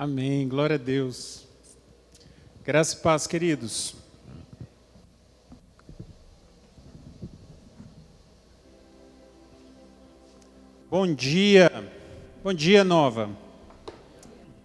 [0.00, 0.46] Amém.
[0.46, 1.44] Glória a Deus.
[2.64, 3.96] Graça e paz, queridos.
[10.88, 11.92] Bom dia.
[12.44, 13.28] Bom dia, Nova.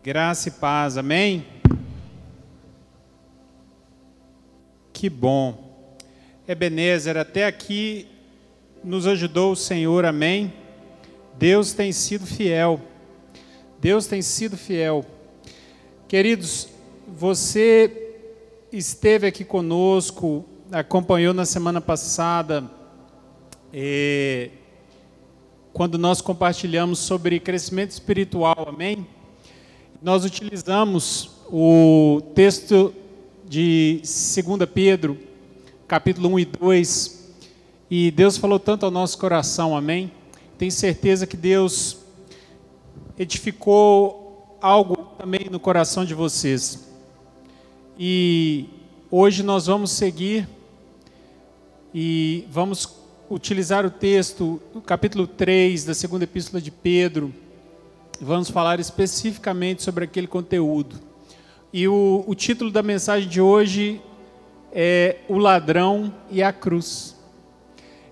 [0.04, 1.00] Graça e paz.
[1.00, 1.44] Amém.
[4.94, 5.97] Que bom.
[6.47, 8.08] Ebenezer, até aqui
[8.84, 10.06] nos ajudou o Senhor.
[10.06, 10.54] Amém.
[11.40, 12.79] Deus tem sido fiel.
[13.79, 15.04] Deus tem sido fiel.
[16.14, 16.68] Queridos,
[17.08, 18.13] você
[18.71, 22.70] esteve aqui conosco, acompanhou na semana passada,
[25.73, 29.07] quando nós compartilhamos sobre crescimento espiritual, amém?
[30.04, 32.93] Nós utilizamos o texto
[33.43, 35.18] de 2 Pedro,
[35.88, 37.34] capítulo 1 e 2,
[37.90, 40.12] e Deus falou tanto ao nosso coração, amém?
[40.59, 41.98] Tenho certeza que Deus
[43.18, 44.23] edificou
[44.63, 46.88] algo também no coração de vocês.
[47.99, 48.66] E
[49.12, 50.48] hoje nós vamos seguir
[51.93, 52.87] e vamos
[53.29, 57.34] utilizar o texto, o capítulo 3 da segunda epístola de Pedro.
[58.21, 60.96] Vamos falar especificamente sobre aquele conteúdo.
[61.74, 64.02] E o, o título da mensagem de hoje
[64.72, 67.18] é O Ladrão e a Cruz.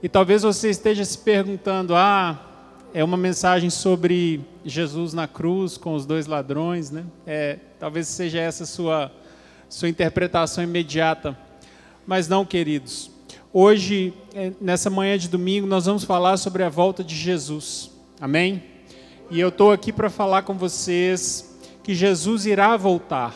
[0.03, 2.50] E talvez você esteja se perguntando: ah,
[2.93, 7.05] é uma mensagem sobre Jesus na cruz com os dois ladrões, né?
[7.25, 9.11] É, talvez seja essa sua
[9.69, 11.37] sua interpretação imediata,
[12.05, 13.09] mas não, queridos.
[13.53, 17.89] Hoje, é, nessa manhã de domingo, nós vamos falar sobre a volta de Jesus.
[18.19, 18.63] Amém?
[19.29, 23.33] E eu estou aqui para falar com vocês que Jesus irá voltar.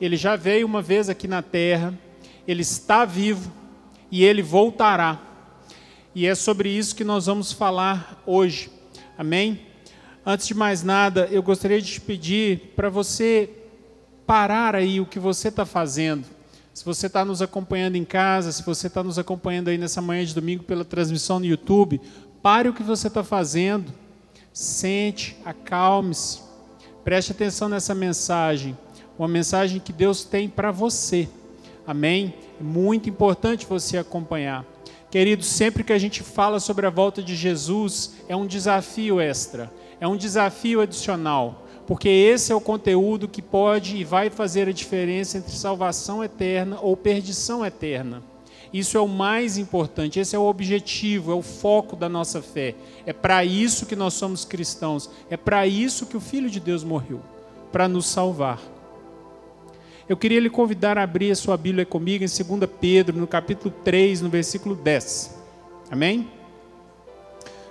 [0.00, 1.92] Ele já veio uma vez aqui na terra,
[2.48, 3.52] ele está vivo
[4.10, 5.20] e ele voltará.
[6.14, 8.75] E é sobre isso que nós vamos falar hoje.
[9.18, 9.60] Amém?
[10.24, 13.48] Antes de mais nada, eu gostaria de te pedir para você
[14.26, 16.26] parar aí o que você está fazendo.
[16.74, 20.24] Se você está nos acompanhando em casa, se você está nos acompanhando aí nessa manhã
[20.24, 22.00] de domingo pela transmissão no YouTube,
[22.42, 23.90] pare o que você está fazendo,
[24.52, 26.40] sente, acalme-se,
[27.02, 28.76] preste atenção nessa mensagem,
[29.18, 31.28] uma mensagem que Deus tem para você.
[31.86, 32.34] Amém?
[32.60, 34.75] É muito importante você acompanhar.
[35.10, 39.72] Queridos, sempre que a gente fala sobre a volta de Jesus, é um desafio extra,
[40.00, 44.72] é um desafio adicional, porque esse é o conteúdo que pode e vai fazer a
[44.72, 48.22] diferença entre salvação eterna ou perdição eterna.
[48.72, 52.74] Isso é o mais importante, esse é o objetivo, é o foco da nossa fé.
[53.06, 56.82] É para isso que nós somos cristãos, é para isso que o Filho de Deus
[56.82, 57.20] morreu
[57.70, 58.60] para nos salvar.
[60.08, 63.74] Eu queria lhe convidar a abrir a sua Bíblia comigo em 2 Pedro, no capítulo
[63.82, 65.36] 3, no versículo 10.
[65.90, 66.28] Amém?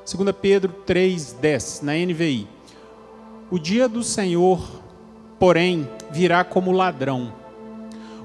[0.06, 2.45] 2 Pedro 3, 10, na NVI.
[3.50, 4.69] O dia do Senhor,
[5.40, 7.31] porém, virá como ladrão.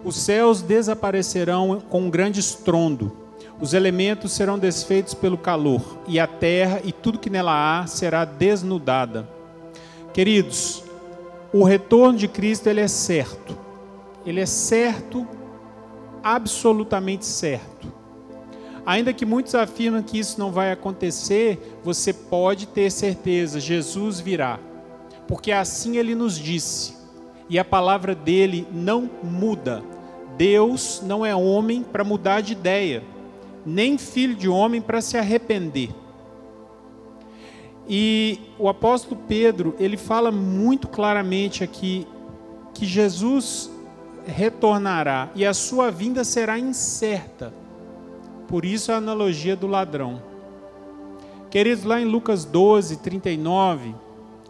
[0.03, 3.17] Os céus desaparecerão com um grande estrondo,
[3.61, 8.25] os elementos serão desfeitos pelo calor, e a terra e tudo que nela há será
[8.25, 9.29] desnudada.
[10.13, 10.83] Queridos,
[11.53, 13.60] o retorno de Cristo ele é certo
[14.25, 15.27] ele é certo,
[16.23, 17.93] absolutamente certo.
[18.85, 24.59] Ainda que muitos afirmam que isso não vai acontecer, você pode ter certeza, Jesus virá.
[25.29, 26.97] Porque assim ele nos disse,
[27.49, 29.83] e a palavra dele não muda.
[30.37, 33.03] Deus não é homem para mudar de ideia,
[33.65, 35.91] nem filho de homem para se arrepender.
[37.89, 42.07] E o apóstolo Pedro, ele fala muito claramente aqui
[42.73, 43.71] que Jesus
[44.27, 47.53] retornará e a sua vinda será incerta.
[48.49, 50.23] Por isso a analogia do ladrão.
[51.51, 53.95] Queridos, lá em Lucas 12, 39,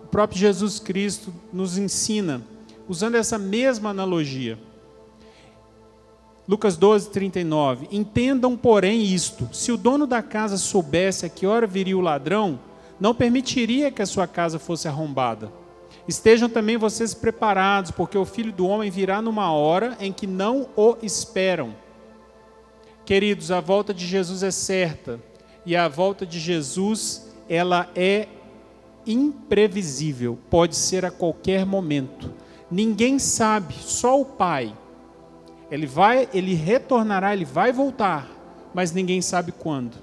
[0.02, 2.42] o próprio Jesus Cristo nos ensina,
[2.88, 4.58] usando essa mesma analogia.
[6.48, 7.88] Lucas 12, 39.
[7.92, 12.58] Entendam, porém, isto: se o dono da casa soubesse a que hora viria o ladrão,
[12.98, 15.50] não permitiria que a sua casa fosse arrombada.
[16.08, 20.68] Estejam também vocês preparados, porque o filho do homem virá numa hora em que não
[20.76, 21.74] o esperam.
[23.04, 25.20] Queridos, a volta de Jesus é certa,
[25.64, 28.28] e a volta de Jesus, ela é
[29.06, 32.32] imprevisível, pode ser a qualquer momento.
[32.70, 34.74] Ninguém sabe, só o Pai.
[35.70, 38.28] Ele vai, ele retornará, ele vai voltar,
[38.72, 39.96] mas ninguém sabe quando.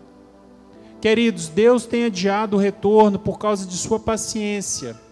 [1.01, 5.06] Queridos, Deus tem adiado o retorno por causa de sua paciência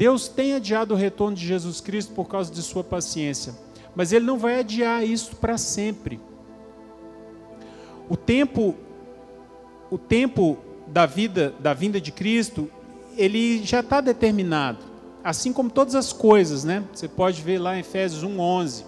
[0.00, 3.54] Deus tem adiado o retorno de Jesus Cristo por causa de sua paciência,
[3.94, 6.18] mas ele não vai adiar isso para sempre.
[8.08, 8.74] O tempo
[9.90, 10.56] o tempo
[10.86, 12.70] da vida da vinda de Cristo,
[13.14, 14.78] ele já está determinado.
[15.22, 16.82] assim como todas as coisas, né?
[16.94, 18.86] Você pode ver lá em Efésios 1:11.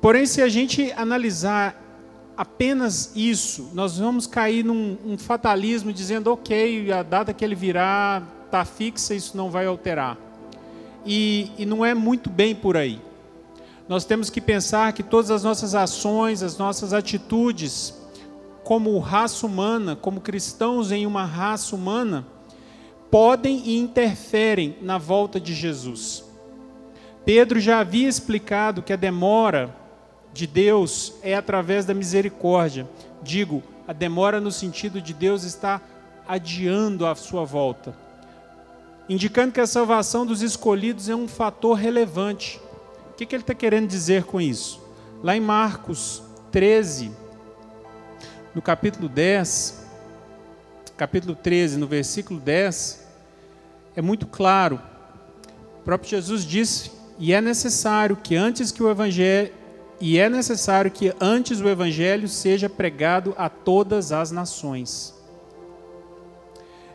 [0.00, 1.78] Porém, se a gente analisar
[2.34, 8.22] apenas isso, nós vamos cair num um fatalismo dizendo, ok, a data que ele virá
[8.46, 10.16] está fixa, isso não vai alterar.
[11.04, 13.00] E, e não é muito bem por aí.
[13.88, 17.94] Nós temos que pensar que todas as nossas ações, as nossas atitudes,
[18.64, 22.26] como raça humana, como cristãos em uma raça humana,
[23.10, 26.24] podem e interferem na volta de Jesus.
[27.24, 29.74] Pedro já havia explicado que a demora
[30.32, 32.88] de Deus é através da misericórdia.
[33.22, 35.80] Digo, a demora no sentido de Deus está
[36.26, 37.96] adiando a sua volta,
[39.08, 42.60] indicando que a salvação dos escolhidos é um fator relevante.
[43.10, 44.80] O que, que ele está querendo dizer com isso?
[45.22, 47.10] Lá em Marcos 13,
[48.54, 49.86] no capítulo 10,
[50.96, 53.06] capítulo 13, no versículo 10,
[53.94, 54.80] é muito claro.
[55.80, 59.52] O próprio Jesus disse: "E é necessário que antes que o evangelho
[59.98, 65.14] e é necessário que antes o evangelho seja pregado a todas as nações."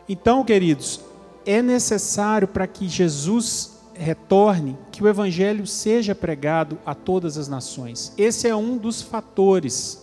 [0.08, 1.00] Então, queridos,
[1.44, 8.12] é necessário para que Jesus retorne que o evangelho seja pregado a todas as nações.
[8.16, 10.02] Esse é um dos fatores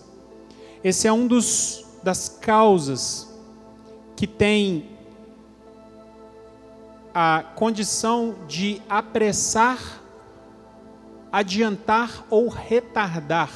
[0.83, 3.27] esse é um dos das causas
[4.15, 4.89] que tem
[7.13, 10.01] a condição de apressar,
[11.29, 13.51] adiantar ou retardar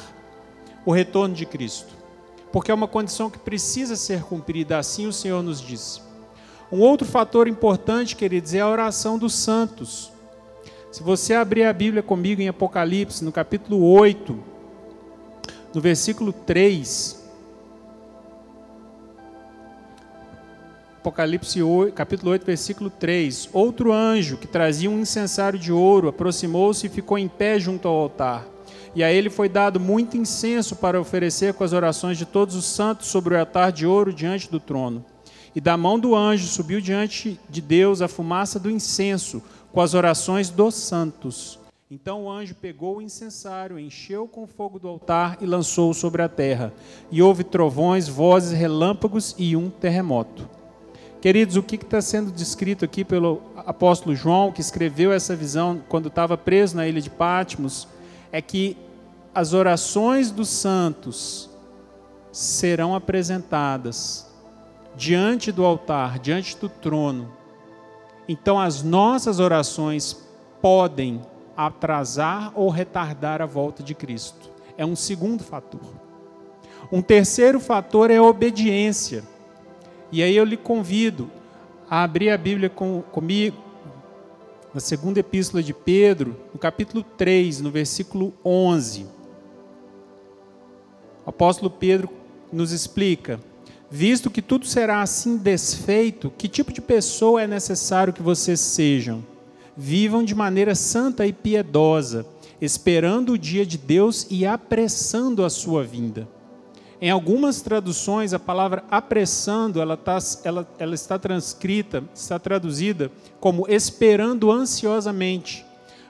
[0.86, 1.94] o retorno de Cristo.
[2.52, 6.02] Porque é uma condição que precisa ser cumprida, assim o Senhor nos disse.
[6.72, 10.12] Um outro fator importante, queridos, é a oração dos santos.
[10.92, 14.38] Se você abrir a Bíblia comigo em Apocalipse, no capítulo 8,
[15.74, 17.24] no versículo 3.
[21.00, 23.50] Apocalipse 8, capítulo 8, versículo 3.
[23.52, 27.96] Outro anjo que trazia um incensário de ouro aproximou-se e ficou em pé junto ao
[27.96, 28.46] altar.
[28.96, 32.66] E a ele foi dado muito incenso para oferecer com as orações de todos os
[32.66, 35.04] santos sobre o altar de ouro diante do trono.
[35.56, 39.42] E da mão do anjo subiu diante de Deus a fumaça do incenso
[39.72, 41.60] com as orações dos santos.
[41.92, 46.30] Então o anjo pegou o incensário, encheu com fogo do altar e lançou sobre a
[46.30, 46.74] terra.
[47.12, 50.50] E houve trovões, vozes, relâmpagos e um terremoto.
[51.22, 56.08] Queridos, o que está sendo descrito aqui pelo apóstolo João, que escreveu essa visão quando
[56.08, 57.88] estava preso na ilha de Patmos,
[58.32, 58.76] é que
[59.34, 61.50] as orações dos santos
[62.32, 64.33] serão apresentadas
[64.96, 67.32] diante do altar, diante do trono.
[68.28, 70.26] Então as nossas orações
[70.62, 71.22] podem
[71.56, 74.50] atrasar ou retardar a volta de Cristo.
[74.78, 75.82] É um segundo fator.
[76.92, 79.24] Um terceiro fator é a obediência.
[80.12, 81.30] E aí eu lhe convido
[81.90, 83.58] a abrir a Bíblia com, comigo,
[84.74, 89.06] na segunda epístola de Pedro, no capítulo 3, no versículo 11.
[91.26, 92.10] O apóstolo Pedro
[92.52, 93.40] nos explica:
[93.90, 99.24] visto que tudo será assim desfeito, que tipo de pessoa é necessário que vocês sejam?
[99.76, 102.26] vivam de maneira santa e piedosa,
[102.62, 106.28] esperando o dia de Deus e apressando a sua vinda.
[107.02, 113.68] Em algumas traduções, a palavra apressando, ela, tá, ela, ela está transcrita, está traduzida como
[113.68, 115.66] esperando ansiosamente.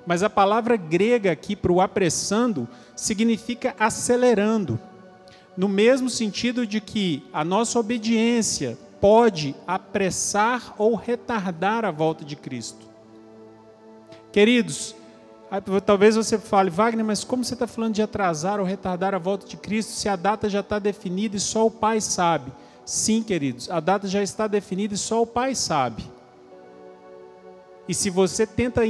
[0.06, 4.80] Mas a palavra grega aqui para o apressando significa acelerando,
[5.56, 12.36] no mesmo sentido de que a nossa obediência pode apressar ou retardar a volta de
[12.36, 12.86] Cristo.
[14.32, 14.96] Queridos,
[15.86, 19.46] talvez você fale, Wagner, mas como você está falando de atrasar ou retardar a volta
[19.46, 22.52] de Cristo se a data já está definida e só o Pai sabe?
[22.86, 26.04] Sim, queridos, a data já está definida e só o Pai sabe.
[27.88, 28.82] E se você tenta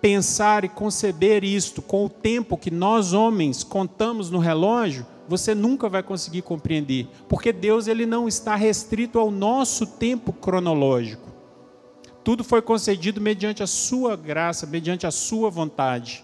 [0.00, 5.88] pensar e conceber isto com o tempo que nós homens contamos no relógio, você nunca
[5.88, 11.28] vai conseguir compreender, porque Deus ele não está restrito ao nosso tempo cronológico
[12.28, 16.22] tudo foi concedido mediante a sua graça, mediante a sua vontade.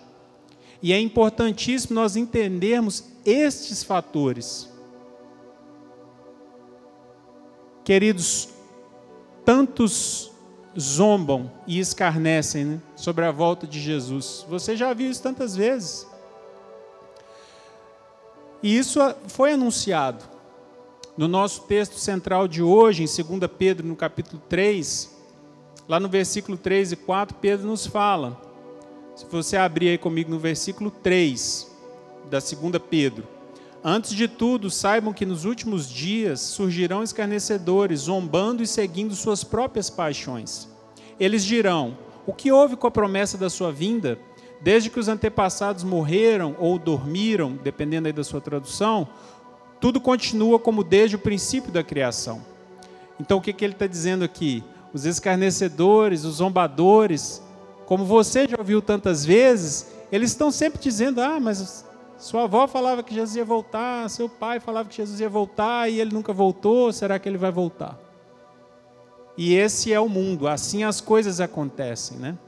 [0.83, 4.69] E é importantíssimo nós entendermos estes fatores.
[7.83, 8.51] Queridos,
[9.47, 10.31] tantos
[10.79, 14.45] zombam e escarnecem né, sobre a volta de Jesus.
[14.47, 16.07] Você já viu isso tantas vezes.
[18.65, 20.25] E isso foi anunciado.
[21.17, 23.07] No nosso texto central de hoje, em
[23.39, 25.15] 2 Pedro, no capítulo 3,
[25.87, 28.41] Lá no versículo 3 e 4, Pedro nos fala.
[29.15, 31.71] Se você abrir aí comigo no versículo 3
[32.31, 33.29] da segunda Pedro.
[33.85, 39.91] Antes de tudo, saibam que nos últimos dias surgirão escarnecedores, zombando e seguindo suas próprias
[39.91, 40.67] paixões.
[41.21, 44.19] Eles dirão: O que houve com a promessa da sua vinda?
[44.65, 49.07] Desde que os antepassados morreram ou dormiram, dependendo aí da sua tradução,
[49.79, 52.41] tudo continua como desde o princípio da criação.
[53.21, 54.65] Então o que, que ele está dizendo aqui?
[54.91, 57.43] Os escarnecedores, os zombadores,
[57.85, 61.85] como você já ouviu tantas vezes, eles estão sempre dizendo: ah, mas
[62.17, 66.01] sua avó falava que Jesus ia voltar, seu pai falava que Jesus ia voltar e
[66.01, 68.01] ele nunca voltou, será que ele vai voltar?
[69.37, 72.39] E esse é o mundo, assim as coisas acontecem, né?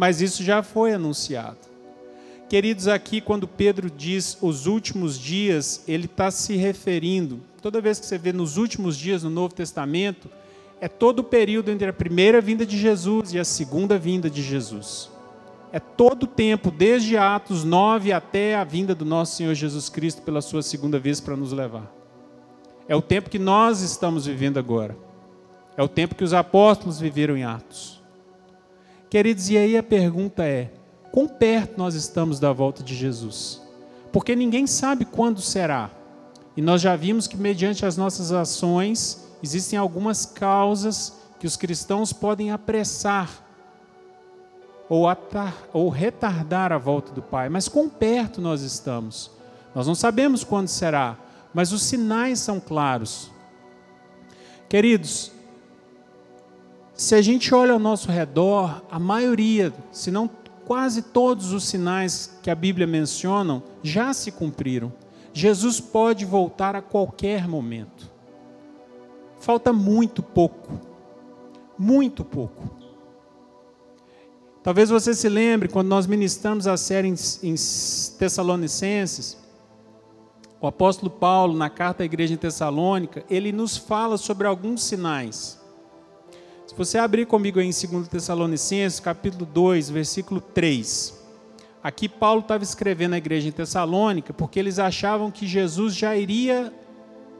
[0.00, 1.58] Mas isso já foi anunciado.
[2.48, 8.06] Queridos, aqui quando Pedro diz os últimos dias, ele está se referindo, toda vez que
[8.06, 10.30] você vê nos últimos dias no Novo Testamento,
[10.80, 14.40] é todo o período entre a primeira vinda de Jesus e a segunda vinda de
[14.42, 15.10] Jesus
[15.72, 20.22] é todo o tempo, desde Atos 9 até a vinda do nosso Senhor Jesus Cristo
[20.22, 21.92] pela sua segunda vez para nos levar.
[22.88, 24.96] É o tempo que nós estamos vivendo agora.
[25.76, 27.99] É o tempo que os apóstolos viveram em Atos.
[29.10, 30.70] Queridos, e aí a pergunta é:
[31.10, 33.60] quão perto nós estamos da volta de Jesus?
[34.12, 35.90] Porque ninguém sabe quando será.
[36.56, 42.12] E nós já vimos que, mediante as nossas ações, existem algumas causas que os cristãos
[42.12, 43.28] podem apressar
[44.88, 47.48] ou, atar, ou retardar a volta do Pai.
[47.48, 49.30] Mas quão perto nós estamos?
[49.74, 51.16] Nós não sabemos quando será,
[51.52, 53.30] mas os sinais são claros.
[54.68, 55.32] Queridos,
[57.00, 60.28] se a gente olha ao nosso redor, a maioria, se não
[60.66, 64.92] quase todos os sinais que a Bíblia menciona já se cumpriram.
[65.32, 68.10] Jesus pode voltar a qualquer momento.
[69.38, 70.78] Falta muito pouco,
[71.78, 72.68] muito pouco.
[74.62, 77.54] Talvez você se lembre, quando nós ministramos a série em, em
[78.18, 79.38] Tessalonicenses,
[80.60, 85.59] o apóstolo Paulo, na carta à igreja em Tessalônica, ele nos fala sobre alguns sinais.
[86.70, 91.20] Se você abrir comigo em 2 Tessalonicenses, capítulo 2, versículo 3.
[91.82, 96.72] Aqui Paulo estava escrevendo à igreja em Tessalônica porque eles achavam que Jesus já iria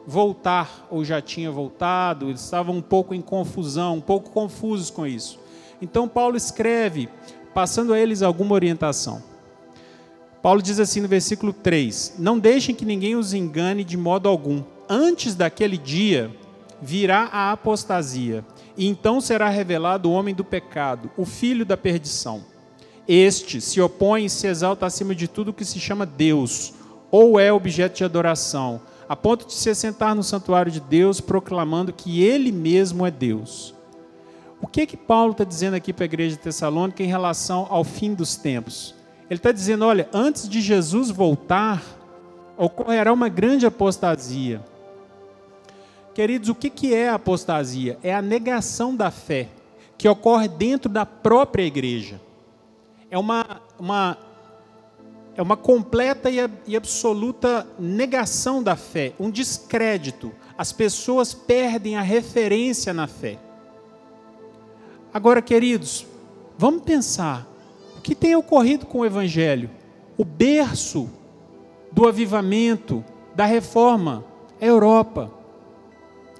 [0.05, 5.07] voltar, ou já tinha voltado, eles estavam um pouco em confusão, um pouco confusos com
[5.07, 5.39] isso.
[5.81, 7.09] Então Paulo escreve,
[7.55, 9.23] passando a eles alguma orientação.
[10.43, 14.65] Paulo diz assim no versículo 3: Não deixem que ninguém os engane de modo algum.
[14.89, 16.35] Antes daquele dia
[16.83, 18.45] virá a apostasia,
[18.77, 22.43] e então será revelado o homem do pecado, o filho da perdição.
[23.07, 26.75] Este se opõe e se exalta acima de tudo que se chama Deus,
[27.11, 31.93] ou é objeto de adoração, a ponto de se assentar no santuário de Deus, proclamando
[31.93, 33.75] que ele mesmo é Deus.
[34.63, 37.83] O que que Paulo está dizendo aqui para a igreja de Tessalônica em relação ao
[37.83, 38.95] fim dos tempos?
[39.29, 41.83] Ele está dizendo: olha, antes de Jesus voltar,
[42.57, 44.61] ocorrerá uma grande apostasia.
[46.15, 47.99] Queridos, o que, é a apostasia?
[48.03, 49.49] É a negação da fé
[49.97, 52.21] que ocorre dentro da própria igreja.
[53.11, 54.19] É uma, uma,
[55.37, 56.29] é uma completa
[56.67, 60.33] e absoluta negação da fé, um descrédito.
[60.57, 63.39] As pessoas perdem a referência na fé.
[65.13, 66.07] Agora, queridos,
[66.57, 67.47] vamos pensar
[67.99, 69.71] o que tem ocorrido com o Evangelho.
[70.17, 71.11] O berço
[71.93, 74.25] do avivamento, da reforma,
[74.61, 75.40] é a Europa.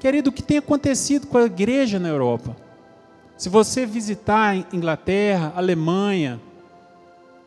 [0.01, 2.57] Querido, o que tem acontecido com a igreja na Europa?
[3.37, 6.41] Se você visitar Inglaterra, Alemanha,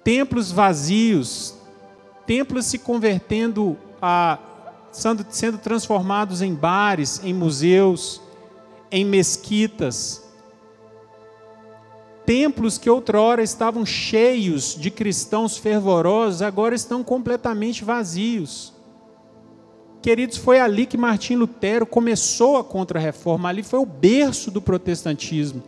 [0.04, 1.56] templos vazios,
[2.26, 4.40] templos se convertendo a
[4.92, 8.22] sendo, sendo transformados em bares, em museus,
[8.92, 10.24] em mesquitas,
[12.26, 18.73] Templos que outrora estavam cheios de cristãos fervorosos, agora estão completamente vazios.
[20.04, 25.64] Queridos, foi ali que Martim Lutero começou a contra-reforma, ali foi o berço do protestantismo.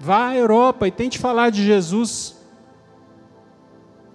[0.00, 2.36] Vá à Europa e tente falar de Jesus.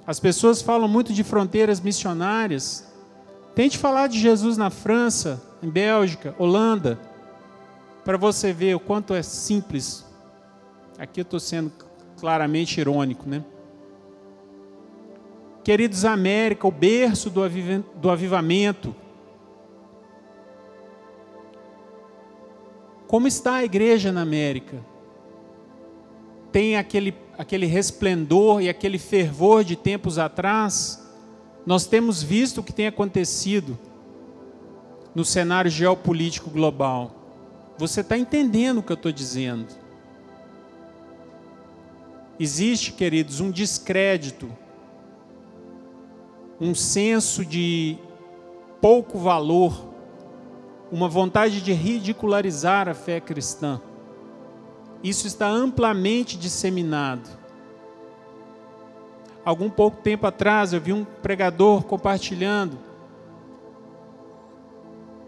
[0.08, 2.92] As pessoas falam muito de fronteiras missionárias.
[3.54, 7.00] Tente falar de Jesus na França, em Bélgica, Holanda
[8.10, 10.04] para você ver o quanto é simples.
[10.98, 11.72] Aqui eu estou sendo
[12.20, 13.44] claramente irônico, né?
[15.64, 18.96] Queridos América, o berço do, avivamento.
[23.08, 24.84] Como está a igreja na América?
[26.52, 31.06] Tem aquele, aquele resplendor e aquele fervor de tempos atrás?
[31.66, 33.78] Nós temos visto o que tem acontecido
[35.14, 37.16] no cenário geopolítico global.
[37.78, 39.68] Você está entendendo o que eu estou dizendo?
[42.40, 44.50] Existe, queridos, um descrédito,
[46.60, 47.98] um senso de
[48.82, 49.90] pouco valor
[50.92, 53.80] uma vontade de ridicularizar a fé cristã.
[55.04, 57.30] Isso está amplamente disseminado.
[59.46, 62.78] Algum pouco tempo atrás eu vi um pregador compartilhando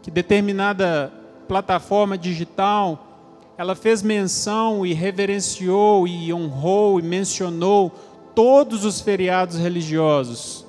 [0.02, 1.14] que determinada
[1.48, 3.08] plataforma digital
[3.58, 7.92] ela fez menção e reverenciou e honrou e mencionou
[8.34, 10.66] todos os feriados religiosos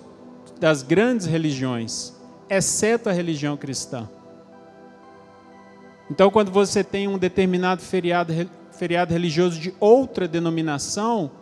[0.62, 2.14] das grandes religiões,
[2.48, 4.08] exceto a religião cristã.
[6.08, 8.32] Então, quando você tem um determinado feriado,
[8.70, 11.32] feriado religioso de outra denominação,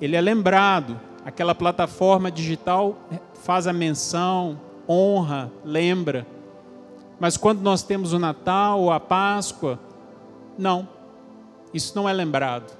[0.00, 1.00] ele é lembrado.
[1.24, 2.96] Aquela plataforma digital
[3.42, 6.24] faz a menção, honra, lembra.
[7.18, 9.76] Mas quando nós temos o Natal ou a Páscoa,
[10.56, 10.88] não,
[11.74, 12.78] isso não é lembrado.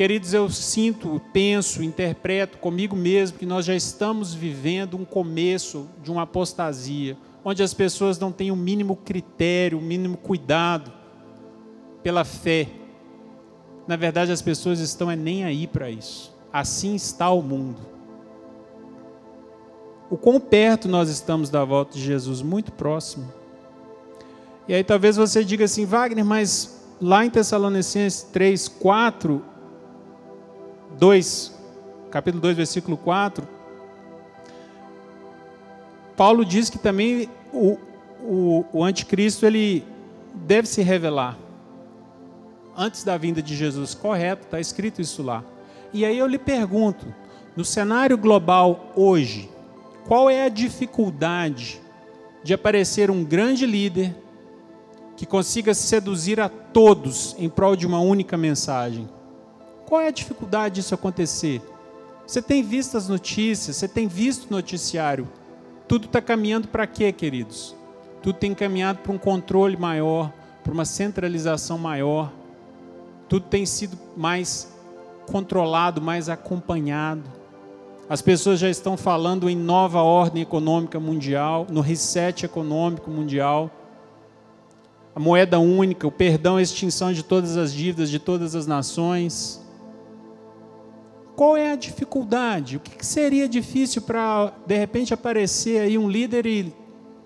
[0.00, 6.10] Queridos, eu sinto, penso, interpreto comigo mesmo que nós já estamos vivendo um começo de
[6.10, 10.90] uma apostasia, onde as pessoas não têm o mínimo critério, o mínimo cuidado
[12.02, 12.66] pela fé.
[13.86, 16.34] Na verdade, as pessoas estão é nem aí para isso.
[16.50, 17.82] Assim está o mundo.
[20.08, 22.40] O quão perto nós estamos da volta de Jesus?
[22.40, 23.30] Muito próximo.
[24.66, 29.49] E aí talvez você diga assim, Wagner, mas lá em Tessalonicenses 3, 4,
[30.98, 31.54] 2,
[32.10, 33.46] capítulo 2, versículo 4,
[36.16, 37.78] Paulo diz que também o,
[38.22, 39.84] o, o anticristo ele
[40.34, 41.38] deve se revelar
[42.76, 45.44] antes da vinda de Jesus, correto, está escrito isso lá.
[45.92, 47.06] E aí eu lhe pergunto,
[47.54, 49.50] no cenário global hoje,
[50.06, 51.80] qual é a dificuldade
[52.42, 54.16] de aparecer um grande líder
[55.16, 59.08] que consiga seduzir a todos em prol de uma única mensagem?
[59.90, 61.60] Qual é a dificuldade disso acontecer?
[62.24, 65.28] Você tem visto as notícias, você tem visto o noticiário.
[65.88, 67.74] Tudo está caminhando para quê, queridos?
[68.22, 70.32] Tudo tem caminhado para um controle maior,
[70.62, 72.30] para uma centralização maior.
[73.28, 74.72] Tudo tem sido mais
[75.26, 77.24] controlado, mais acompanhado.
[78.08, 83.68] As pessoas já estão falando em nova ordem econômica mundial, no reset econômico mundial.
[85.16, 89.59] A moeda única, o perdão a extinção de todas as dívidas de todas as nações.
[91.40, 92.76] Qual é a dificuldade?
[92.76, 96.74] O que seria difícil para, de repente, aparecer aí um líder e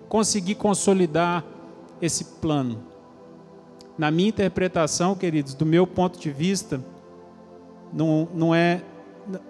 [0.07, 1.43] conseguir consolidar
[2.01, 2.81] esse plano?
[3.97, 6.81] Na minha interpretação, queridos, do meu ponto de vista,
[7.91, 8.81] não, não, é,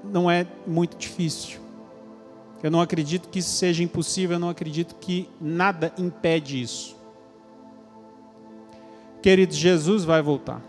[0.04, 1.60] não é muito difícil.
[2.63, 6.97] Eu não acredito que isso seja impossível, eu não acredito que nada impede isso.
[9.21, 10.60] Queridos, Jesus vai voltar.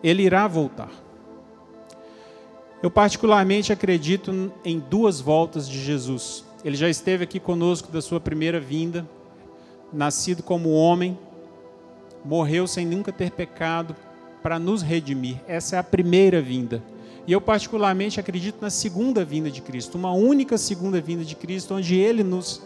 [0.00, 1.07] Ele irá voltar.
[2.82, 6.44] Eu particularmente acredito em duas voltas de Jesus.
[6.64, 9.08] Ele já esteve aqui conosco da sua primeira vinda,
[9.92, 11.18] nascido como homem,
[12.24, 13.96] morreu sem nunca ter pecado,
[14.42, 15.40] para nos redimir.
[15.46, 16.82] Essa é a primeira vinda.
[17.26, 21.74] E eu, particularmente, acredito na segunda vinda de Cristo, uma única segunda vinda de Cristo,
[21.74, 22.62] onde Ele nos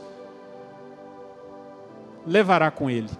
[2.26, 3.10] levará com Ele.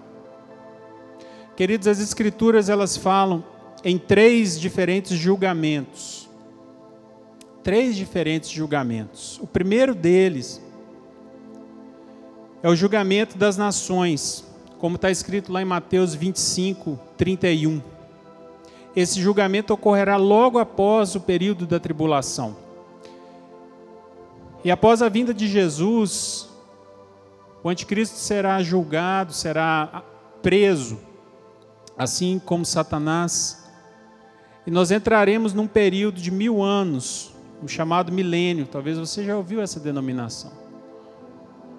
[1.56, 3.44] Queridos, as Escrituras elas falam
[3.82, 6.28] em três diferentes julgamentos.
[7.62, 9.38] Três diferentes julgamentos.
[9.40, 10.60] O primeiro deles
[12.62, 14.44] é o julgamento das nações,
[14.78, 17.80] como está escrito lá em Mateus 25, 31.
[18.94, 22.56] Esse julgamento ocorrerá logo após o período da tribulação.
[24.64, 26.48] E após a vinda de Jesus,
[27.64, 30.04] o anticristo será julgado, será
[30.42, 30.98] preso,
[31.96, 33.64] assim como Satanás.
[34.66, 37.31] E nós entraremos num período de mil anos,
[37.62, 38.66] o chamado milênio.
[38.66, 40.50] Talvez você já ouviu essa denominação.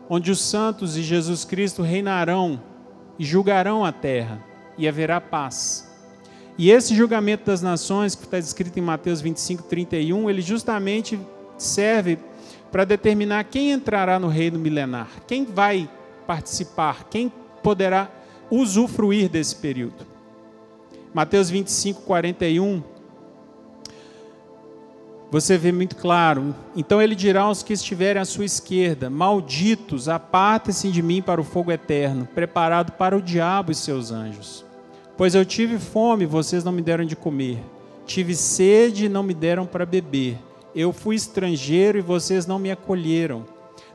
[0.10, 2.62] Onde os santos e Jesus Cristo reinarão
[3.18, 4.44] e julgarão a terra,
[4.78, 5.90] e haverá paz.
[6.58, 11.20] E esse julgamento das nações, que está escrito em Mateus 25, 31, ele justamente
[11.58, 12.18] serve
[12.72, 15.90] para determinar quem entrará no reino milenar, quem vai
[16.26, 18.10] participar, quem poderá
[18.50, 20.06] usufruir desse período.
[21.14, 22.84] Mateus 25, 41,
[25.34, 26.54] você vê muito claro.
[26.76, 31.44] Então ele dirá aos que estiverem à sua esquerda: Malditos, apartem-se de mim para o
[31.44, 34.64] fogo eterno, preparado para o diabo e seus anjos.
[35.18, 37.58] Pois eu tive fome, vocês não me deram de comer.
[38.06, 40.38] Tive sede e não me deram para beber.
[40.76, 43.44] Eu fui estrangeiro e vocês não me acolheram.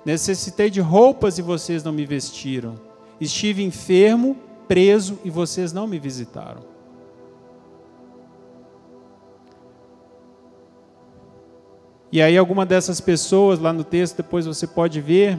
[0.04, 2.74] Necessitei de roupas e vocês não me vestiram.
[3.20, 6.77] Estive enfermo, preso e vocês não me visitaram.
[12.10, 15.38] E aí, alguma dessas pessoas, lá no texto, depois você pode ver,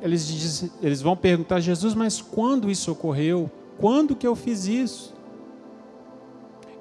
[0.00, 3.50] eles, diz, eles vão perguntar Jesus, mas quando isso ocorreu?
[3.78, 5.14] Quando que eu fiz isso?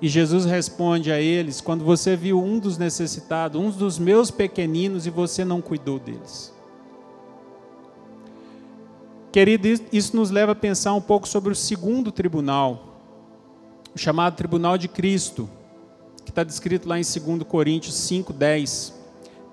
[0.01, 5.07] E Jesus responde a eles: quando você viu um dos necessitados, um dos meus pequeninos,
[5.07, 6.53] e você não cuidou deles.
[9.31, 12.99] Querido, isso nos leva a pensar um pouco sobre o segundo tribunal,
[13.95, 15.49] o chamado Tribunal de Cristo,
[16.23, 19.02] que está descrito lá em 2 Coríntios 5, 10.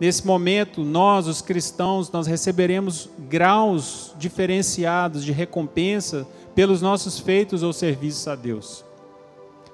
[0.00, 7.70] Nesse momento, nós, os cristãos, nós receberemos graus diferenciados de recompensa pelos nossos feitos ou
[7.70, 8.82] serviços a Deus.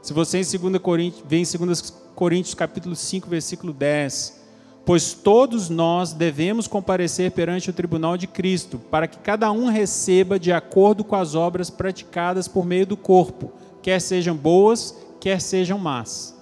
[0.03, 4.45] Se você em 2 Coríntios, vem em 2 Coríntios capítulo 5, versículo 10,
[4.85, 10.39] Pois todos nós devemos comparecer perante o tribunal de Cristo, para que cada um receba
[10.39, 15.77] de acordo com as obras praticadas por meio do corpo, quer sejam boas, quer sejam
[15.77, 16.37] más.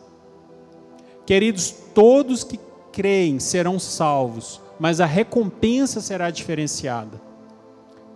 [1.24, 2.60] Queridos, todos que
[2.94, 7.20] creem serão salvos, mas a recompensa será diferenciada.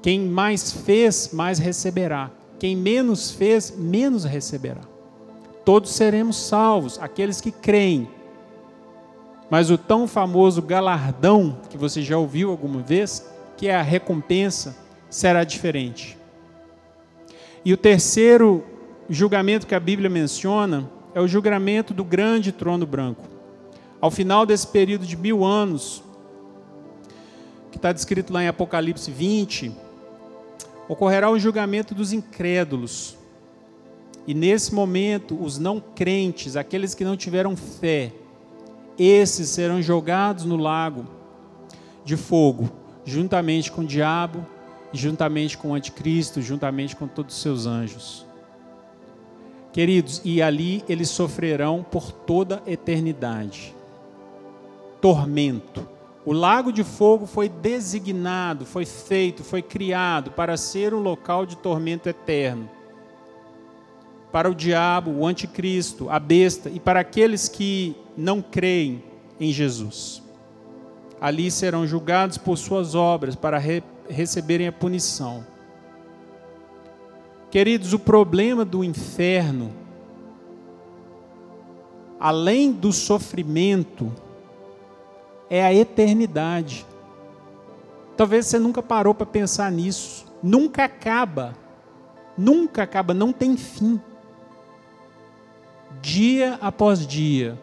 [0.00, 2.30] Quem mais fez, mais receberá.
[2.58, 4.80] Quem menos fez, menos receberá.
[5.64, 8.08] Todos seremos salvos, aqueles que creem
[9.50, 14.76] mas o tão famoso galardão, que você já ouviu alguma vez, que é a recompensa,
[15.08, 16.18] será diferente.
[17.64, 18.64] E o terceiro
[19.08, 23.24] julgamento que a Bíblia menciona é o julgamento do grande trono branco.
[24.00, 26.02] Ao final desse período de mil anos,
[27.70, 29.72] que está descrito lá em Apocalipse 20,
[30.88, 33.16] ocorrerá o julgamento dos incrédulos.
[34.26, 38.12] E nesse momento, os não crentes, aqueles que não tiveram fé,
[38.98, 41.04] esses serão jogados no lago
[42.04, 42.70] de fogo,
[43.04, 44.46] juntamente com o diabo,
[44.92, 48.26] juntamente com o anticristo, juntamente com todos os seus anjos.
[49.72, 53.77] Queridos, e ali eles sofrerão por toda a eternidade.
[55.00, 55.86] Tormento.
[56.24, 61.56] O lago de fogo foi designado, foi feito, foi criado para ser um local de
[61.56, 62.68] tormento eterno
[64.30, 69.02] para o diabo, o anticristo, a besta e para aqueles que não creem
[69.40, 70.22] em Jesus.
[71.20, 75.44] Ali serão julgados por suas obras para re receberem a punição.
[77.50, 79.70] Queridos, o problema do inferno,
[82.18, 84.10] além do sofrimento,
[85.50, 86.86] é a eternidade.
[88.16, 90.26] Talvez você nunca parou para pensar nisso.
[90.42, 91.54] Nunca acaba.
[92.36, 94.00] Nunca acaba, não tem fim
[96.00, 97.58] dia após dia.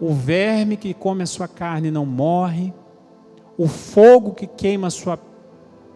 [0.00, 2.72] O verme que come a sua carne não morre,
[3.56, 5.18] o fogo que queima a sua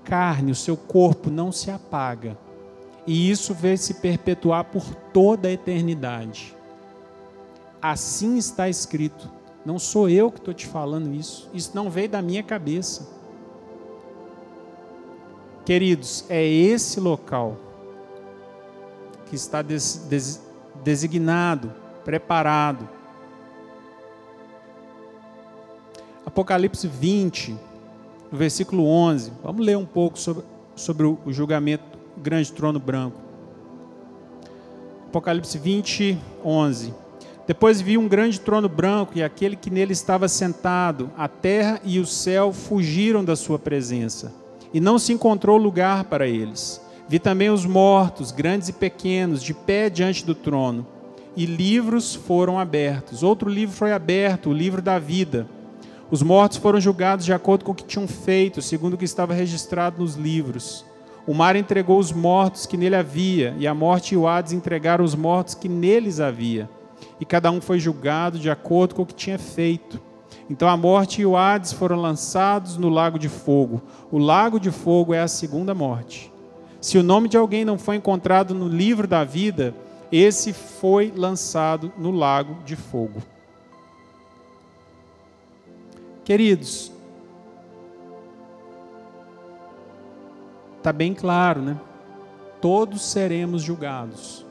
[0.05, 2.37] carne, o seu corpo não se apaga.
[3.07, 6.55] E isso vai se perpetuar por toda a eternidade.
[7.81, 9.31] Assim está escrito.
[9.69, 11.47] Não sou eu que estou te falando isso.
[11.53, 13.07] Isso não veio da minha cabeça.
[15.67, 17.55] Queridos, é esse local
[19.27, 20.41] que está des, des,
[20.83, 21.71] designado,
[22.03, 22.89] preparado.
[26.25, 27.55] Apocalipse 20,
[28.33, 29.35] no versículo 11.
[29.43, 31.85] Vamos ler um pouco sobre, sobre o julgamento
[32.17, 33.21] do grande trono branco.
[35.09, 37.08] Apocalipse 20, 11.
[37.49, 41.11] Depois vi um grande trono branco e aquele que nele estava sentado.
[41.17, 44.35] A terra e o céu fugiram da sua presença,
[44.73, 46.79] e não se encontrou lugar para eles.
[47.09, 50.87] Vi também os mortos, grandes e pequenos, de pé diante do trono,
[51.35, 53.23] e livros foram abertos.
[53.23, 55.49] Outro livro foi aberto, o livro da vida.
[56.11, 59.33] Os mortos foram julgados de acordo com o que tinham feito, segundo o que estava
[59.33, 60.85] registrado nos livros.
[61.27, 65.03] O mar entregou os mortos que nele havia, e a morte e o Hades entregaram
[65.03, 66.69] os mortos que neles havia.
[67.21, 70.01] E cada um foi julgado de acordo com o que tinha feito.
[70.49, 73.83] Então a morte e o Hades foram lançados no lago de fogo.
[74.11, 76.33] O lago de fogo é a segunda morte.
[76.81, 79.75] Se o nome de alguém não foi encontrado no livro da vida,
[80.11, 83.23] esse foi lançado no lago de fogo.
[86.25, 86.93] Queridos,
[90.77, 91.79] está bem claro, né?
[92.61, 94.48] Todos seremos julgados.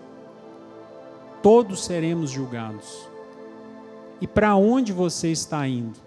[1.47, 3.07] Todos seremos julgados.
[4.19, 5.97] E para onde você está indo?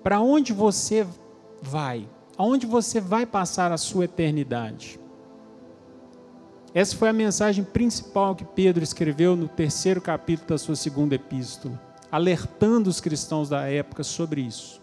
[0.00, 1.04] Para onde você
[1.60, 2.08] vai?
[2.38, 5.00] aonde você vai passar a sua eternidade.
[6.72, 11.82] Essa foi a mensagem principal que Pedro escreveu no terceiro capítulo da sua segunda epístola,
[12.12, 14.80] alertando os cristãos da época sobre isso.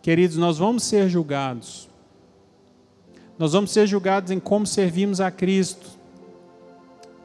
[0.00, 1.89] Queridos, nós vamos ser julgados.
[3.40, 5.88] Nós vamos ser julgados em como servimos a Cristo.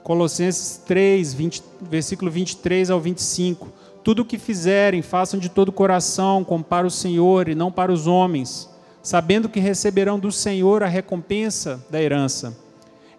[0.01, 3.67] Colossenses 3, 20, versículo 23 ao 25
[4.01, 7.69] tudo o que fizerem, façam de todo o coração, como para o Senhor e não
[7.71, 8.69] para os homens,
[9.01, 12.55] sabendo que receberão do Senhor a recompensa da herança.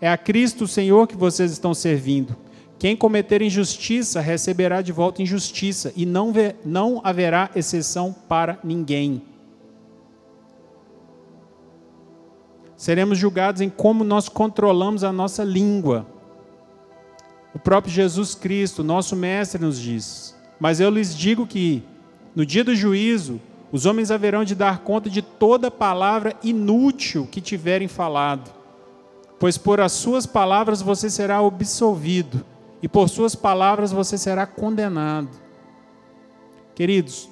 [0.01, 2.35] É a Cristo o Senhor que vocês estão servindo.
[2.79, 6.33] Quem cometer injustiça receberá de volta injustiça, e não,
[6.65, 9.21] não haverá exceção para ninguém.
[12.87, 16.07] Seremos julgados em como nós controlamos a nossa língua.
[17.53, 21.83] O próprio Jesus Cristo, nosso Mestre, nos diz: Mas eu lhes digo que,
[22.33, 23.41] no dia do juízo,
[23.73, 28.53] os homens haverão de dar conta de toda palavra inútil que tiverem falado.
[29.37, 32.45] Pois por as suas palavras você será absolvido,
[32.81, 35.31] e por suas palavras você será condenado.
[36.73, 37.29] Queridos,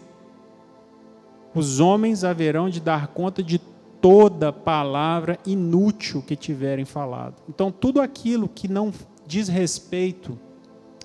[1.55, 3.61] os homens haverão de dar conta de
[4.05, 7.37] toda palavra inútil que tiverem falado.
[7.49, 8.93] Então, tudo aquilo que não
[9.27, 10.39] diz respeito,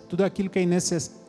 [0.10, 0.66] tudo aquilo que é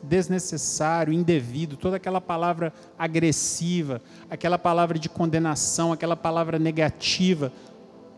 [0.03, 7.53] desnecessário, indevido, toda aquela palavra agressiva, aquela palavra de condenação, aquela palavra negativa,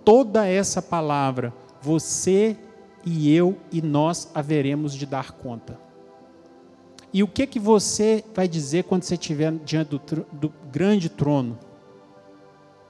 [0.04, 2.58] toda essa palavra, você
[3.06, 5.80] e eu e nós haveremos de dar conta.
[7.14, 11.60] E o que que você vai dizer quando você estiver diante do, do grande trono?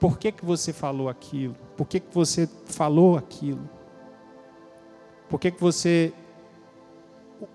[0.04, 1.56] Por que, que você falou aquilo?
[1.78, 3.66] Por que, que você falou aquilo?
[5.30, 6.12] Por que, que você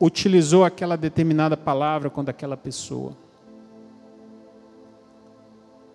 [0.02, 3.16] utilizou aquela determinada palavra com aquela pessoa?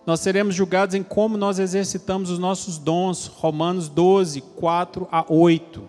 [0.06, 3.26] Nós seremos julgados em como nós exercitamos os nossos dons.
[3.26, 5.82] Romanos 12, 4 a 8.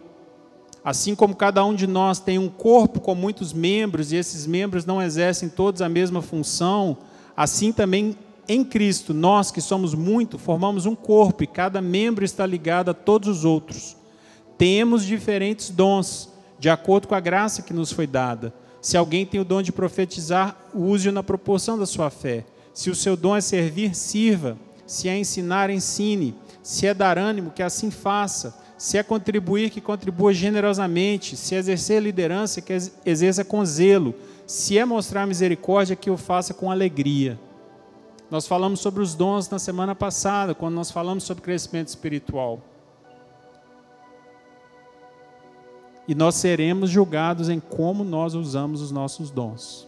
[0.84, 4.84] Assim como cada um de nós tem um corpo com muitos membros e esses membros
[4.84, 6.98] não exercem todos a mesma função,
[7.38, 12.46] assim também em Cristo, nós que somos muito, formamos um corpo e cada membro está
[12.46, 13.98] ligado a todos os outros.
[14.58, 16.30] Temos diferentes dons,
[16.60, 18.54] de acordo com a graça que nos foi dada.
[18.82, 22.46] Se alguém tem o dom de profetizar, use-o na proporção da sua fé.
[22.72, 24.58] Se o seu dom é servir, sirva.
[24.86, 26.36] Se é ensinar, ensine.
[26.62, 28.56] Se é dar ânimo, que assim faça.
[28.78, 31.36] Se é contribuir, que contribua generosamente.
[31.36, 32.74] Se é exercer liderança, que
[33.06, 34.14] exerça com zelo.
[34.46, 37.40] Se é mostrar misericórdia, que o faça com alegria.
[38.30, 42.60] Nós falamos sobre os dons na semana passada, quando nós falamos sobre crescimento espiritual.
[46.08, 49.88] E nós seremos julgados em como nós usamos os nossos dons.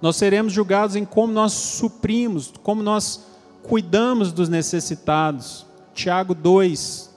[0.00, 3.26] Nós seremos julgados em como nós suprimos, como nós
[3.62, 5.66] cuidamos dos necessitados.
[5.94, 7.10] Tiago 2,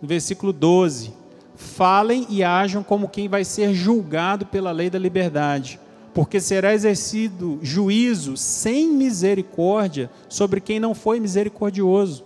[0.00, 1.12] no versículo 12.
[1.54, 5.80] Falem e ajam como quem vai ser julgado pela lei da liberdade
[6.14, 12.24] porque será exercido juízo sem misericórdia sobre quem não foi misericordioso.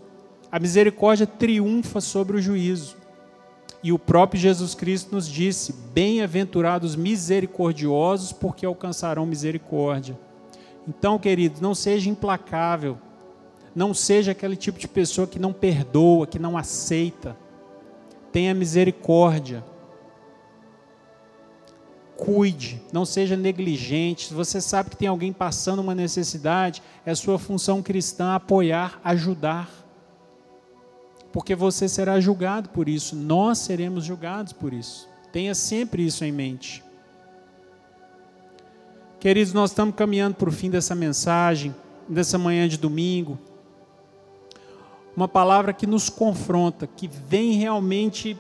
[0.50, 2.96] A misericórdia triunfa sobre o juízo.
[3.82, 10.18] E o próprio Jesus Cristo nos disse: Bem-aventurados misericordiosos, porque alcançarão misericórdia.
[10.86, 12.98] Então, queridos, não seja implacável,
[13.74, 17.36] não seja aquele tipo de pessoa que não perdoa, que não aceita.
[18.30, 19.64] Tenha misericórdia
[22.22, 24.28] cuide, não seja negligente.
[24.28, 29.68] Se você sabe que tem alguém passando uma necessidade, é sua função cristã apoiar, ajudar.
[31.32, 35.08] Porque você será julgado por isso, nós seremos julgados por isso.
[35.32, 36.84] Tenha sempre isso em mente.
[39.18, 41.74] Queridos, nós estamos caminhando para o fim dessa mensagem,
[42.08, 43.36] dessa manhã de domingo.
[45.16, 48.38] Uma palavra que nos confronta, que vem realmente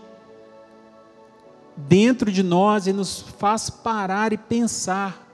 [1.76, 5.26] dentro de nós e nos faz parar e pensar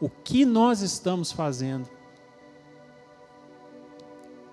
[0.00, 1.88] o que nós estamos fazendo.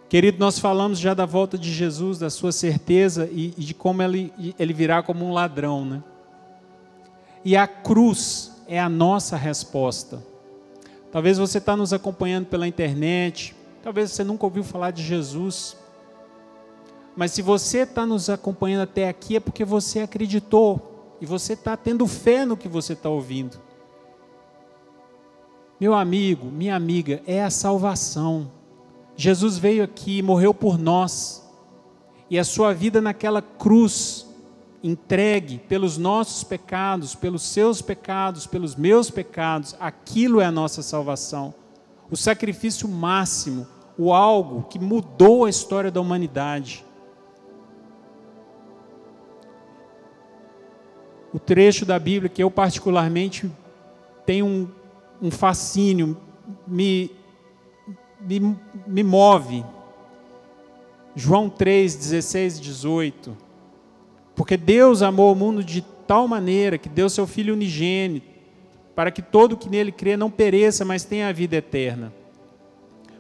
[0.08, 4.32] Querido, nós falamos já da volta de Jesus, da sua certeza e, de como ele,
[4.60, 6.04] ele virá como um ladrão, né?
[7.44, 10.24] E a cruz é a nossa resposta.
[11.12, 15.76] Talvez você está nos acompanhando pela internet, talvez você nunca ouviu falar de Jesus.
[17.16, 20.93] Mas se você está nos acompanhando até aqui é porque você acreditou
[21.24, 23.58] e você está tendo fé no que você está ouvindo.
[25.80, 28.52] Meu amigo, minha amiga, é a salvação.
[29.16, 31.50] Jesus veio aqui, morreu por nós,
[32.30, 34.28] e a sua vida naquela cruz,
[34.84, 41.54] entregue pelos nossos pecados, pelos seus pecados, pelos meus pecados, aquilo é a nossa salvação.
[42.12, 43.66] O sacrifício máximo,
[43.98, 46.84] o algo que mudou a história da humanidade.
[51.34, 53.50] O trecho da Bíblia que eu particularmente
[54.26, 54.68] tenho um,
[55.22, 56.16] um fascínio,
[56.68, 57.10] me,
[58.22, 59.66] me, me move.
[61.16, 63.38] João 3, 16 e 18.
[64.36, 68.28] Porque Deus amou o mundo de tal maneira que deu seu Filho unigênito,
[68.96, 72.14] para que todo que nele crê não pereça, mas tenha a vida eterna.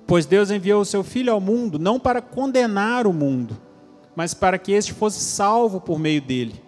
[0.05, 3.57] Pois Deus enviou o seu Filho ao mundo não para condenar o mundo,
[4.15, 6.62] mas para que este fosse salvo por meio dele.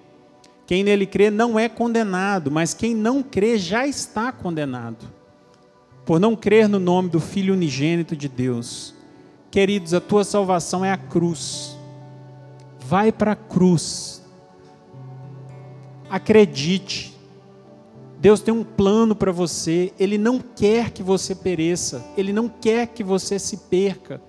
[0.65, 5.05] Quem nele crê não é condenado, mas quem não crê já está condenado,
[6.03, 8.95] por não crer no nome do Filho unigênito de Deus.
[9.51, 11.77] Queridos, a tua salvação é a cruz.
[12.79, 14.23] Vai para a cruz.
[16.09, 17.15] Acredite,
[18.19, 22.87] Deus tem um plano para você, Ele não quer que você pereça, Ele não quer
[22.87, 24.19] que você se perca.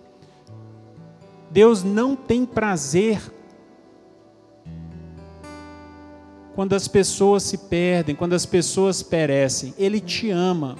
[1.50, 3.20] Deus não tem prazer
[6.56, 9.74] quando as pessoas se perdem, quando as pessoas perecem.
[9.76, 10.76] Ele te ama.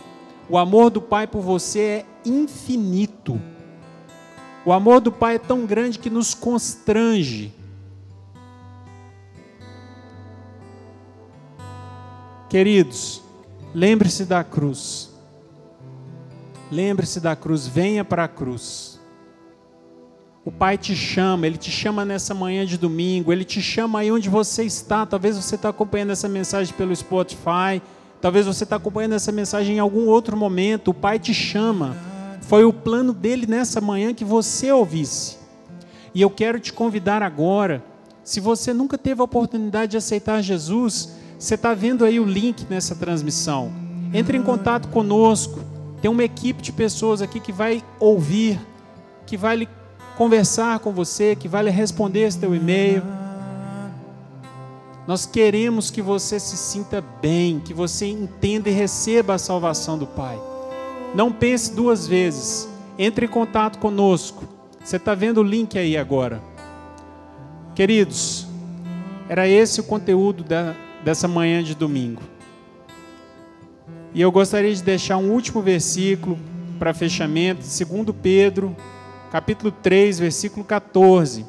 [0.49, 3.39] O amor do Pai por você é infinito.
[4.65, 7.53] O amor do Pai é tão grande que nos constrange.
[12.49, 13.23] Queridos,
[13.75, 15.15] lembre-se da cruz.
[16.73, 18.96] Lembre-se da cruz, venha para a cruz.
[20.47, 24.13] O Pai te chama, Ele te chama nessa manhã de domingo, Ele te chama aí
[24.13, 25.05] onde você está.
[25.05, 27.83] Talvez você está acompanhando essa mensagem pelo Spotify,
[28.21, 30.93] talvez você está acompanhando essa mensagem em algum outro momento.
[30.93, 31.97] O Pai te chama.
[32.43, 35.37] Foi o plano dele nessa manhã que você ouvisse.
[36.15, 37.83] E eu quero te convidar agora,
[38.23, 42.65] se você nunca teve a oportunidade de aceitar Jesus, você está vendo aí o link
[42.71, 43.73] nessa transmissão.
[44.15, 45.59] Entre em contato conosco.
[46.01, 48.61] Tem uma equipe de pessoas aqui que vai ouvir,
[49.27, 49.69] que vai lhe
[50.17, 53.03] conversar com você, que vai lhe responder esse teu e-mail.
[55.07, 60.07] Nós queremos que você se sinta bem, que você entenda e receba a salvação do
[60.07, 60.39] Pai.
[61.15, 62.69] Não pense duas vezes.
[62.99, 64.45] Entre em contato conosco.
[64.83, 66.43] Você está vendo o link aí agora.
[67.75, 68.47] Queridos,
[69.29, 70.75] era esse o conteúdo da,
[71.05, 72.23] dessa manhã de domingo.
[74.15, 76.39] E eu gostaria de deixar um último versículo
[76.79, 78.75] para fechamento, 2 Pedro,
[79.31, 81.47] capítulo 3, versículo 14.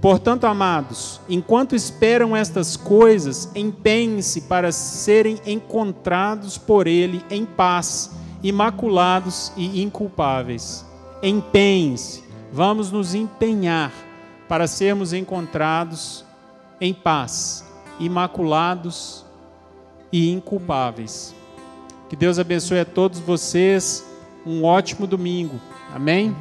[0.00, 9.52] Portanto, amados, enquanto esperam estas coisas, empenhem-se para serem encontrados por Ele em paz, imaculados
[9.56, 10.86] e inculpáveis.
[11.20, 13.92] Empenhem-se, vamos nos empenhar
[14.48, 16.24] para sermos encontrados
[16.80, 17.64] em paz,
[17.98, 19.24] imaculados
[20.12, 21.34] e inculpáveis.
[22.08, 24.06] Que Deus abençoe a todos vocês.
[24.46, 25.60] Um ótimo domingo.
[25.92, 26.34] Amém?